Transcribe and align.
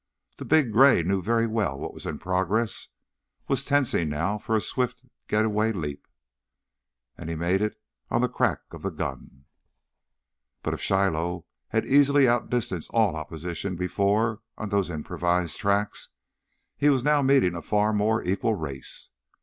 The 0.37 0.45
big 0.45 0.71
gray 0.71 1.03
knew 1.03 1.21
very 1.21 1.45
well 1.45 1.77
what 1.77 1.93
was 1.93 2.07
in 2.07 2.17
progress, 2.17 2.87
was 3.47 3.63
tensing 3.63 4.09
now 4.09 4.39
for 4.39 4.55
a 4.55 4.59
swift 4.59 5.05
getaway 5.27 5.71
leap. 5.71 6.07
And 7.19 7.29
he 7.29 7.35
made 7.35 7.61
it 7.61 7.79
on 8.09 8.21
the 8.21 8.27
crack 8.27 8.61
of 8.71 8.81
the 8.81 8.89
gun. 8.89 9.45
But 10.63 10.73
if 10.73 10.81
Shiloh 10.81 11.45
had 11.67 11.85
easily 11.85 12.27
outdistanced 12.27 12.89
all 12.91 13.15
opposition 13.15 13.75
before 13.75 14.41
on 14.57 14.69
those 14.69 14.89
improvised 14.89 15.59
tracks, 15.59 16.09
he 16.75 16.89
was 16.89 17.03
now 17.03 17.21
meeting 17.21 17.53
a 17.55 17.61
far 17.61 17.93
more 17.93 18.23
equal 18.23 18.55
race. 18.55 19.11